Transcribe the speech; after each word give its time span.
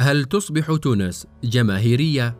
هل 0.00 0.24
تصبح 0.24 0.76
تونس 0.76 1.26
جماهيرية؟ 1.44 2.36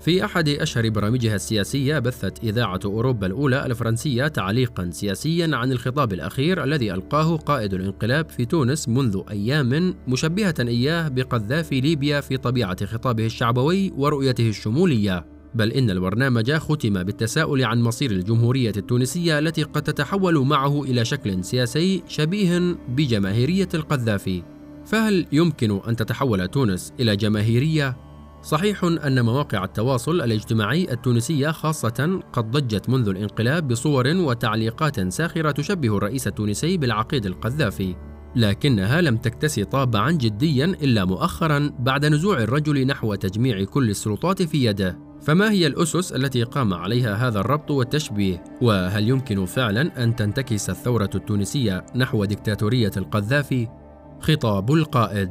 في 0.00 0.24
أحد 0.24 0.48
أشهر 0.48 0.88
برامجها 0.88 1.34
السياسية 1.34 1.98
بثت 1.98 2.44
إذاعة 2.44 2.80
أوروبا 2.84 3.26
الأولى 3.26 3.66
الفرنسية 3.66 4.28
تعليقا 4.28 4.90
سياسيا 4.90 5.56
عن 5.56 5.72
الخطاب 5.72 6.12
الأخير 6.12 6.64
الذي 6.64 6.92
ألقاه 6.94 7.36
قائد 7.36 7.74
الانقلاب 7.74 8.30
في 8.30 8.44
تونس 8.44 8.88
منذ 8.88 9.20
أيام 9.30 9.94
مشبهة 10.08 10.54
إياه 10.60 11.08
بقذافي 11.08 11.80
ليبيا 11.80 12.20
في 12.20 12.36
طبيعة 12.36 12.86
خطابه 12.86 13.26
الشعبوي 13.26 13.92
ورؤيته 13.96 14.48
الشمولية 14.48 15.26
بل 15.54 15.72
إن 15.72 15.90
البرنامج 15.90 16.52
ختم 16.52 17.02
بالتساؤل 17.02 17.64
عن 17.64 17.82
مصير 17.82 18.10
الجمهورية 18.10 18.72
التونسية 18.76 19.38
التي 19.38 19.62
قد 19.62 19.82
تتحول 19.82 20.38
معه 20.38 20.82
إلى 20.82 21.04
شكل 21.04 21.44
سياسي 21.44 22.02
شبيه 22.08 22.76
بجماهيرية 22.88 23.68
القذافي 23.74 24.42
فهل 24.92 25.26
يمكن 25.32 25.80
أن 25.88 25.96
تتحول 25.96 26.48
تونس 26.48 26.92
إلى 27.00 27.16
جماهيرية؟ 27.16 27.96
صحيح 28.42 28.84
أن 28.84 29.24
مواقع 29.24 29.64
التواصل 29.64 30.20
الاجتماعي 30.20 30.92
التونسية 30.92 31.50
خاصة 31.50 32.20
قد 32.32 32.50
ضجت 32.50 32.88
منذ 32.88 33.08
الانقلاب 33.08 33.68
بصور 33.68 34.08
وتعليقات 34.08 35.12
ساخرة 35.12 35.50
تشبه 35.50 35.96
الرئيس 35.96 36.26
التونسي 36.26 36.76
بالعقيد 36.76 37.26
القذافي 37.26 37.96
لكنها 38.36 39.00
لم 39.00 39.16
تكتسي 39.16 39.64
طابعا 39.64 40.10
جديا 40.10 40.64
إلا 40.64 41.04
مؤخرا 41.04 41.70
بعد 41.78 42.06
نزوع 42.06 42.38
الرجل 42.38 42.86
نحو 42.86 43.14
تجميع 43.14 43.64
كل 43.64 43.90
السلطات 43.90 44.42
في 44.42 44.64
يده 44.64 44.98
فما 45.22 45.50
هي 45.50 45.66
الأسس 45.66 46.12
التي 46.12 46.42
قام 46.42 46.74
عليها 46.74 47.14
هذا 47.14 47.40
الربط 47.40 47.70
والتشبيه؟ 47.70 48.44
وهل 48.62 49.08
يمكن 49.08 49.44
فعلا 49.44 50.04
أن 50.04 50.16
تنتكس 50.16 50.70
الثورة 50.70 51.10
التونسية 51.14 51.86
نحو 51.96 52.24
دكتاتورية 52.24 52.92
القذافي؟ 52.96 53.81
خطاب 54.22 54.72
القائد. 54.72 55.30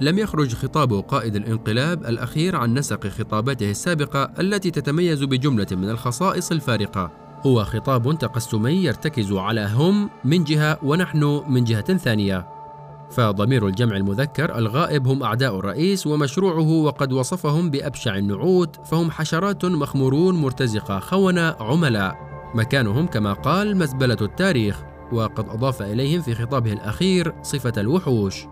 لم 0.00 0.18
يخرج 0.18 0.54
خطاب 0.54 0.92
قائد 0.92 1.36
الانقلاب 1.36 2.04
الأخير 2.04 2.56
عن 2.56 2.74
نسق 2.74 3.06
خطاباته 3.06 3.70
السابقة 3.70 4.32
التي 4.40 4.70
تتميز 4.70 5.24
بجملة 5.24 5.66
من 5.72 5.90
الخصائص 5.90 6.52
الفارقة. 6.52 7.10
هو 7.46 7.64
خطاب 7.64 8.18
تقسمي 8.18 8.84
يرتكز 8.84 9.32
على 9.32 9.70
هم 9.74 10.10
من 10.24 10.44
جهة 10.44 10.78
ونحن 10.82 11.42
من 11.48 11.64
جهة 11.64 11.96
ثانية. 11.96 12.46
فضمير 13.10 13.66
الجمع 13.66 13.96
المذكر 13.96 14.58
الغائب 14.58 15.06
هم 15.06 15.22
أعداء 15.22 15.58
الرئيس 15.58 16.06
ومشروعه 16.06 16.68
وقد 16.68 17.12
وصفهم 17.12 17.70
بأبشع 17.70 18.16
النعوت 18.16 18.86
فهم 18.86 19.10
حشرات 19.10 19.64
مخمورون 19.64 20.34
مرتزقة 20.34 20.98
خونة 20.98 21.56
عملاء. 21.60 22.16
مكانهم 22.54 23.06
كما 23.06 23.32
قال 23.32 23.76
مزبلة 23.76 24.16
التاريخ. 24.20 24.91
وقد 25.12 25.48
أضاف 25.48 25.82
إليهم 25.82 26.22
في 26.22 26.34
خطابه 26.34 26.72
الأخير 26.72 27.34
صفة 27.42 27.72
الوحوش. 27.78 28.44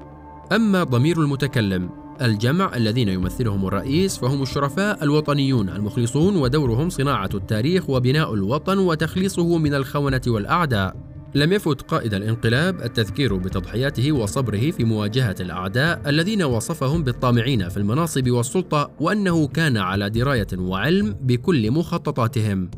أما 0.53 0.84
ضمير 0.84 1.20
المتكلم 1.20 1.91
الجمع 2.22 2.77
الذين 2.77 3.08
يمثلهم 3.08 3.66
الرئيس 3.66 4.19
فهم 4.19 4.42
الشرفاء 4.42 5.05
الوطنيون 5.05 5.69
المخلصون 5.69 6.36
ودورهم 6.36 6.91
صناعة 6.91 7.31
التاريخ 7.34 7.91
وبناء 7.91 8.34
الوطن 8.34 8.78
وتخليصه 8.78 9.58
من 9.58 9.75
الخونة 9.75 10.20
والأعداء. 10.27 10.97
لم 11.34 11.53
يفت 11.53 11.83
قائد 11.83 12.14
الانقلاب 12.14 12.81
التذكير 12.81 13.36
بتضحياته 13.36 14.12
وصبره 14.12 14.70
في 14.70 14.84
مواجهة 14.84 15.34
الأعداء 15.41 16.03
الذين 16.06 16.42
وصفهم 16.42 17.05
بالطامعين 17.05 17.69
في 17.69 17.77
المناصب 17.77 18.31
والسلطة 18.31 18.91
وأنه 19.00 19.47
كان 19.47 19.77
على 19.77 20.11
دراية 20.11 20.47
وعلم 20.58 21.16
بكل 21.20 21.70
مخططاتهم. 21.70 22.70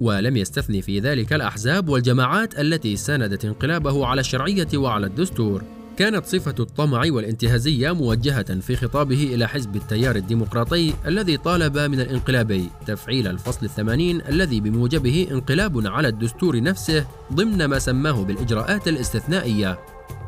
ولم 0.00 0.36
يستثني 0.36 0.82
في 0.82 1.00
ذلك 1.00 1.32
الأحزاب 1.32 1.88
والجماعات 1.88 2.60
التي 2.60 2.96
ساندت 2.96 3.44
انقلابه 3.44 4.06
على 4.06 4.20
الشرعية 4.20 4.68
وعلى 4.74 5.06
الدستور. 5.06 5.62
كانت 5.96 6.26
صفة 6.26 6.54
الطمع 6.60 7.02
والانتهازية 7.10 7.92
موجهة 7.92 8.60
في 8.60 8.76
خطابه 8.76 9.34
إلى 9.34 9.48
حزب 9.48 9.76
التيار 9.76 10.16
الديمقراطي 10.16 10.94
الذي 11.06 11.36
طالب 11.36 11.78
من 11.78 12.00
الانقلابي 12.00 12.68
تفعيل 12.86 13.28
الفصل 13.28 13.66
الثمانين 13.66 14.20
الذي 14.28 14.60
بموجبه 14.60 15.28
انقلاب 15.30 15.86
على 15.86 16.08
الدستور 16.08 16.62
نفسه 16.62 17.06
ضمن 17.32 17.64
ما 17.64 17.78
سماه 17.78 18.24
بالإجراءات 18.24 18.88
الاستثنائية. 18.88 19.78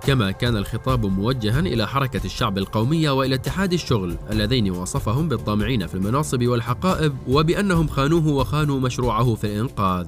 كما 0.06 0.30
كان 0.30 0.56
الخطاب 0.56 1.06
موجها 1.06 1.60
إلى 1.60 1.88
حركة 1.88 2.20
الشعب 2.24 2.58
القومية 2.58 3.10
وإلى 3.10 3.34
اتحاد 3.34 3.72
الشغل 3.72 4.16
اللذين 4.30 4.70
وصفهم 4.70 5.28
بالطامعين 5.28 5.86
في 5.86 5.94
المناصب 5.94 6.46
والحقائب 6.46 7.14
وبأنهم 7.28 7.88
خانوه 7.88 8.28
وخانوا 8.28 8.80
مشروعه 8.80 9.34
في 9.34 9.44
الإنقاذ. 9.44 10.06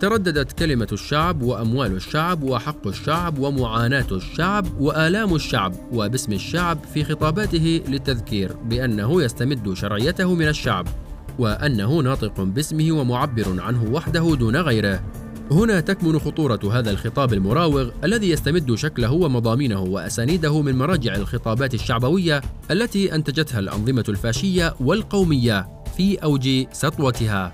ترددت 0.00 0.52
كلمة 0.52 0.88
الشعب 0.92 1.42
وأموال 1.42 1.92
الشعب 1.92 2.42
وحق 2.42 2.86
الشعب 2.86 3.38
ومعاناة 3.38 4.06
الشعب 4.12 4.66
وآلام 4.80 5.34
الشعب 5.34 5.74
وباسم 5.92 6.32
الشعب 6.32 6.78
في 6.94 7.04
خطاباته 7.04 7.82
للتذكير 7.88 8.56
بأنه 8.64 9.22
يستمد 9.22 9.72
شرعيته 9.74 10.34
من 10.34 10.48
الشعب 10.48 10.86
وأنه 11.38 11.98
ناطق 12.00 12.40
باسمه 12.40 12.92
ومعبر 12.92 13.62
عنه 13.62 13.84
وحده 13.92 14.34
دون 14.34 14.56
غيره. 14.56 15.02
هنا 15.50 15.80
تكمن 15.80 16.18
خطورة 16.18 16.60
هذا 16.72 16.90
الخطاب 16.90 17.32
المراوغ 17.32 17.90
الذي 18.04 18.30
يستمد 18.30 18.74
شكله 18.74 19.12
ومضامينه 19.12 19.82
وأسانيده 19.82 20.62
من 20.62 20.78
مراجع 20.78 21.14
الخطابات 21.14 21.74
الشعبوية 21.74 22.42
التي 22.70 23.14
أنتجتها 23.14 23.58
الأنظمة 23.58 24.04
الفاشية 24.08 24.74
والقومية 24.80 25.68
في 25.96 26.16
أوج 26.16 26.66
سطوتها. 26.72 27.52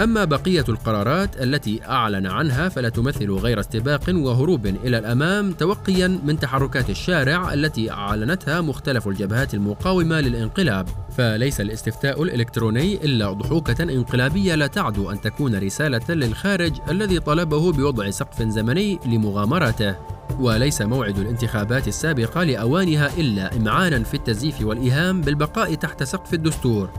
أما 0.00 0.24
بقية 0.24 0.64
القرارات 0.68 1.42
التي 1.42 1.80
أعلن 1.88 2.26
عنها 2.26 2.68
فلا 2.68 2.88
تمثل 2.88 3.30
غير 3.30 3.60
استباق 3.60 4.02
وهروب 4.08 4.66
إلى 4.66 4.98
الأمام 4.98 5.52
توقيا 5.52 6.20
من 6.24 6.38
تحركات 6.38 6.90
الشارع 6.90 7.54
التي 7.54 7.90
أعلنتها 7.90 8.60
مختلف 8.60 9.08
الجبهات 9.08 9.54
المقاومة 9.54 10.20
للانقلاب. 10.20 10.88
فليس 11.16 11.60
الاستفتاء 11.60 12.22
الإلكتروني 12.22 13.04
إلا 13.04 13.32
ضحوكة 13.32 13.82
انقلابية 13.82 14.54
لا 14.54 14.66
تعدو 14.66 15.10
أن 15.10 15.20
تكون 15.20 15.58
رسالة 15.58 16.14
للخارج 16.14 16.72
الذي 16.90 17.20
طلبه 17.20 17.72
بوضع 17.72 18.10
سقف 18.10 18.42
زمني 18.42 18.98
لمغامرته 19.06 19.96
وليس 20.40 20.82
موعد 20.82 21.18
الانتخابات 21.18 21.88
السابقة 21.88 22.44
لأوانها 22.44 23.10
إلا 23.18 23.56
إمعانا 23.56 24.02
في 24.02 24.14
التزييف 24.14 24.60
والإيهام 24.62 25.20
بالبقاء 25.20 25.74
تحت 25.74 26.02
سقف 26.02 26.34
الدستور. 26.34 26.90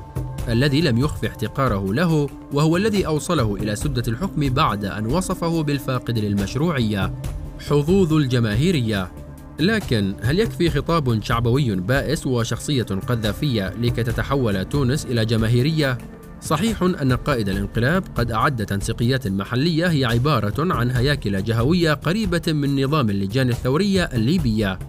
الذي 0.48 0.82
لم 0.82 0.98
يخف 0.98 1.26
احتقاره 1.26 1.94
له 1.94 2.30
وهو 2.54 2.78
الذي 2.78 3.08
أوصله 3.08 3.56
إلى 3.56 3.76
سدة 3.76 4.04
الحكم 4.08 4.50
بعد 4.50 4.86
أن 4.86 5.06
وصفه 5.06 5.64
بالفاقد 5.64 6.20
للمشروعية 6.20 7.14
حظوظ 7.70 8.14
الجماهيرية 8.14 9.12
لكن 9.60 10.16
هل 10.22 10.40
يكفي 10.40 10.70
خطاب 10.70 11.24
شعبوي 11.24 11.76
بائس 11.76 12.28
وشخصية 12.28 12.84
قذافية 12.84 13.74
لكي 13.82 14.04
تتحول 14.04 14.66
تونس 14.66 15.06
إلى 15.06 15.26
جماهيرية؟ 15.26 15.98
صحيح 16.42 16.82
أن 16.82 17.14
قائد 17.14 17.50
الانقلاب 17.50 18.04
قد 18.16 18.32
أعد 18.32 18.66
تنسيقيات 18.66 19.28
محلية 19.28 19.88
هي 19.88 20.06
عبارة 20.06 20.74
عن 20.74 20.92
هياكل 20.92 21.44
جهوية 21.44 21.94
قريبة 21.94 22.42
من 22.48 22.84
نظام 22.84 23.10
اللجان 23.10 23.50
الثورية 23.50 24.04
الليبية 24.04 24.80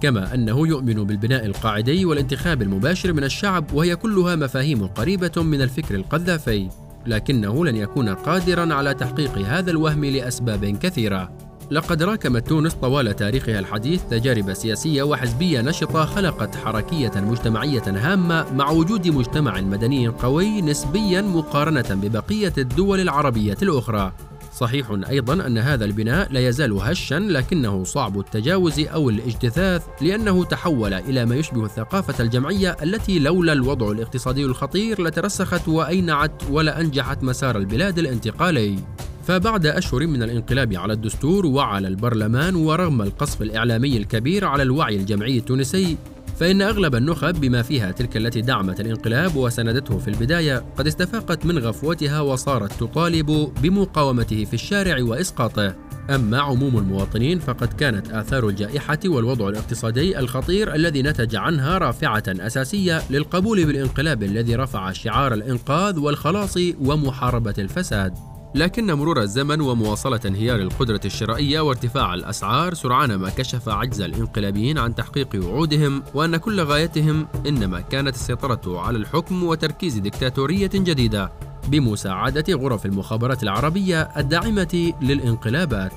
كما 0.00 0.34
أنه 0.34 0.68
يؤمن 0.68 1.04
بالبناء 1.04 1.46
القاعدي 1.46 2.04
والانتخاب 2.04 2.62
المباشر 2.62 3.12
من 3.12 3.24
الشعب 3.24 3.72
وهي 3.72 3.96
كلها 3.96 4.36
مفاهيم 4.36 4.86
قريبة 4.86 5.42
من 5.42 5.62
الفكر 5.62 5.94
القذافي 5.94 6.68
لكنه 7.06 7.64
لن 7.64 7.76
يكون 7.76 8.08
قادرا 8.08 8.74
على 8.74 8.94
تحقيق 8.94 9.38
هذا 9.38 9.70
الوهم 9.70 10.04
لأسباب 10.04 10.64
كثيرة. 10.64 11.30
لقد 11.70 12.02
راكمت 12.02 12.48
تونس 12.48 12.74
طوال 12.74 13.16
تاريخها 13.16 13.58
الحديث 13.58 14.02
تجارب 14.10 14.54
سياسية 14.54 15.02
وحزبية 15.02 15.60
نشطة 15.60 16.04
خلقت 16.04 16.56
حركية 16.56 17.12
مجتمعية 17.16 17.82
هامة 17.86 18.52
مع 18.52 18.70
وجود 18.70 19.08
مجتمع 19.08 19.60
مدني 19.60 20.08
قوي 20.08 20.62
نسبيا 20.62 21.22
مقارنة 21.22 21.88
ببقية 21.90 22.52
الدول 22.58 23.00
العربية 23.00 23.56
الأخرى. 23.62 24.12
صحيح 24.56 24.98
أيضا 25.08 25.46
أن 25.46 25.58
هذا 25.58 25.84
البناء 25.84 26.32
لا 26.32 26.48
يزال 26.48 26.72
هشا 26.72 27.14
لكنه 27.14 27.84
صعب 27.84 28.18
التجاوز 28.18 28.80
أو 28.80 29.10
الاجتثاث 29.10 29.82
لأنه 30.00 30.44
تحول 30.44 30.94
إلى 30.94 31.26
ما 31.26 31.36
يشبه 31.36 31.64
الثقافة 31.64 32.24
الجمعية 32.24 32.76
التي 32.82 33.18
لولا 33.18 33.52
الوضع 33.52 33.90
الاقتصادي 33.90 34.44
الخطير 34.44 35.02
لترسخت 35.02 35.68
وأينعت 35.68 36.42
ولا 36.50 36.80
أنجحت 36.80 37.22
مسار 37.22 37.56
البلاد 37.56 37.98
الانتقالي. 37.98 38.76
فبعد 39.26 39.66
أشهر 39.66 40.06
من 40.06 40.22
الانقلاب 40.22 40.74
على 40.74 40.92
الدستور 40.92 41.46
وعلى 41.46 41.88
البرلمان 41.88 42.54
ورغم 42.54 43.02
القصف 43.02 43.42
الإعلامي 43.42 43.96
الكبير 43.96 44.44
على 44.44 44.62
الوعي 44.62 44.96
الجمعي 44.96 45.38
التونسي 45.38 45.96
فإن 46.36 46.62
أغلب 46.62 46.94
النخب 46.94 47.40
بما 47.40 47.62
فيها 47.62 47.90
تلك 47.90 48.16
التي 48.16 48.40
دعمت 48.40 48.80
الانقلاب 48.80 49.36
وساندته 49.36 49.98
في 49.98 50.08
البداية 50.08 50.64
قد 50.76 50.86
استفاقت 50.86 51.46
من 51.46 51.58
غفوتها 51.58 52.20
وصارت 52.20 52.72
تطالب 52.72 53.52
بمقاومته 53.62 54.44
في 54.44 54.54
الشارع 54.54 55.02
وإسقاطه. 55.02 55.74
أما 56.10 56.40
عموم 56.40 56.78
المواطنين 56.78 57.38
فقد 57.38 57.72
كانت 57.72 58.10
آثار 58.10 58.48
الجائحة 58.48 58.98
والوضع 59.06 59.48
الاقتصادي 59.48 60.18
الخطير 60.18 60.74
الذي 60.74 61.02
نتج 61.02 61.36
عنها 61.36 61.78
رافعة 61.78 62.24
أساسية 62.28 63.02
للقبول 63.10 63.64
بالانقلاب 63.64 64.22
الذي 64.22 64.56
رفع 64.56 64.92
شعار 64.92 65.34
الإنقاذ 65.34 65.98
والخلاص 65.98 66.58
ومحاربة 66.80 67.54
الفساد. 67.58 68.35
لكن 68.54 68.92
مرور 68.92 69.20
الزمن 69.20 69.60
ومواصلة 69.60 70.20
انهيار 70.26 70.60
القدرة 70.60 71.00
الشرائية 71.04 71.60
وارتفاع 71.60 72.14
الأسعار 72.14 72.74
سرعان 72.74 73.14
ما 73.14 73.30
كشف 73.30 73.68
عجز 73.68 74.00
الانقلابيين 74.00 74.78
عن 74.78 74.94
تحقيق 74.94 75.28
وعودهم 75.34 76.02
وأن 76.14 76.36
كل 76.36 76.60
غايتهم 76.60 77.26
إنما 77.46 77.80
كانت 77.80 78.14
السيطرة 78.14 78.80
على 78.80 78.98
الحكم 78.98 79.44
وتركيز 79.44 79.98
دكتاتورية 79.98 80.70
جديدة 80.74 81.32
بمساعدة 81.68 82.54
غرف 82.54 82.86
المخابرات 82.86 83.42
العربية 83.42 84.02
الداعمة 84.02 84.92
للانقلابات. 85.02 85.92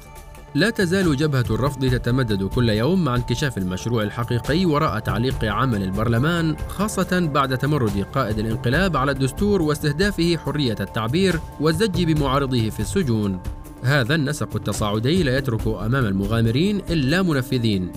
لا 0.55 0.69
تزال 0.69 1.17
جبهة 1.17 1.45
الرفض 1.49 1.85
تتمدد 1.85 2.43
كل 2.43 2.69
يوم 2.69 3.03
مع 3.03 3.15
انكشاف 3.15 3.57
المشروع 3.57 4.03
الحقيقي 4.03 4.65
وراء 4.65 4.99
تعليق 4.99 5.45
عمل 5.45 5.83
البرلمان 5.83 6.55
خاصة 6.67 7.29
بعد 7.33 7.57
تمرد 7.57 8.05
قائد 8.13 8.39
الانقلاب 8.39 8.97
على 8.97 9.11
الدستور 9.11 9.61
واستهدافه 9.61 10.37
حرية 10.37 10.75
التعبير 10.79 11.39
والزج 11.59 12.03
بمعارضيه 12.03 12.69
في 12.69 12.79
السجون. 12.79 13.39
هذا 13.83 14.15
النسق 14.15 14.55
التصاعدي 14.55 15.23
لا 15.23 15.37
يترك 15.37 15.67
أمام 15.67 16.05
المغامرين 16.05 16.81
إلا 16.89 17.21
منفذين 17.21 17.91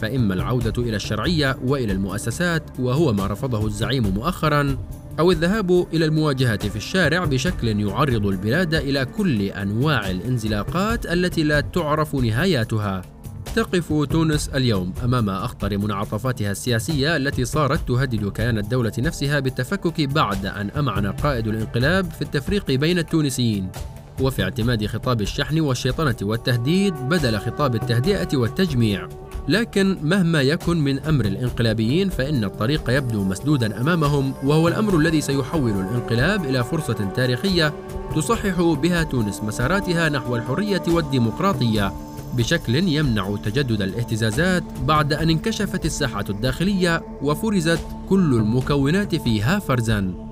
فإما 0.00 0.34
العودة 0.34 0.82
إلى 0.82 0.96
الشرعية 0.96 1.58
وإلى 1.64 1.92
المؤسسات 1.92 2.62
وهو 2.78 3.12
ما 3.12 3.26
رفضه 3.26 3.66
الزعيم 3.66 4.06
مؤخرا 4.14 4.78
أو 5.18 5.30
الذهاب 5.30 5.86
إلى 5.92 6.04
المواجهة 6.04 6.68
في 6.68 6.76
الشارع 6.76 7.24
بشكل 7.24 7.80
يعرض 7.80 8.26
البلاد 8.26 8.74
إلى 8.74 9.04
كل 9.04 9.42
أنواع 9.42 10.10
الانزلاقات 10.10 11.06
التي 11.06 11.42
لا 11.42 11.60
تعرف 11.60 12.14
نهاياتها. 12.14 13.02
تقف 13.54 13.92
تونس 14.10 14.48
اليوم 14.48 14.92
أمام 15.04 15.30
أخطر 15.30 15.78
منعطفاتها 15.78 16.50
السياسية 16.50 17.16
التي 17.16 17.44
صارت 17.44 17.88
تهدد 17.88 18.32
كيان 18.32 18.58
الدولة 18.58 18.92
نفسها 18.98 19.40
بالتفكك 19.40 20.00
بعد 20.00 20.46
أن 20.46 20.70
أمعن 20.70 21.06
قائد 21.06 21.46
الانقلاب 21.46 22.10
في 22.10 22.22
التفريق 22.22 22.70
بين 22.70 22.98
التونسيين. 22.98 23.70
وفي 24.20 24.42
اعتماد 24.42 24.86
خطاب 24.86 25.20
الشحن 25.20 25.60
والشيطنة 25.60 26.16
والتهديد 26.22 26.94
بدل 26.94 27.38
خطاب 27.38 27.74
التهدئة 27.74 28.36
والتجميع. 28.36 29.08
لكن 29.48 29.96
مهما 30.02 30.42
يكن 30.42 30.76
من 30.76 30.98
أمر 30.98 31.24
الإنقلابيين 31.24 32.08
فإن 32.08 32.44
الطريق 32.44 32.90
يبدو 32.90 33.24
مسدودا 33.24 33.80
أمامهم 33.80 34.34
وهو 34.44 34.68
الأمر 34.68 34.96
الذي 34.96 35.20
سيحول 35.20 35.70
الإنقلاب 35.70 36.44
إلى 36.44 36.64
فرصة 36.64 37.12
تاريخية 37.16 37.72
تصحح 38.16 38.60
بها 38.60 39.02
تونس 39.02 39.42
مساراتها 39.42 40.08
نحو 40.08 40.36
الحرية 40.36 40.82
والديمقراطية 40.88 41.92
بشكل 42.34 42.74
يمنع 42.74 43.36
تجدد 43.44 43.82
الاهتزازات 43.82 44.64
بعد 44.84 45.12
أن 45.12 45.30
انكشفت 45.30 45.84
الساحة 45.84 46.24
الداخلية 46.30 47.02
وفرزت 47.22 47.80
كل 48.08 48.34
المكونات 48.34 49.14
فيها 49.14 49.58
فرزا. 49.58 50.27